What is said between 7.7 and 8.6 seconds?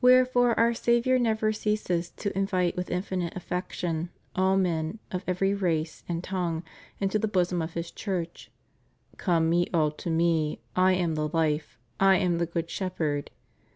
His Church: